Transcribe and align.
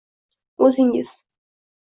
“O’zingiz.” 0.67 1.13